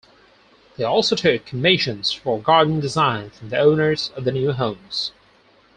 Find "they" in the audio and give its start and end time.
0.77-0.83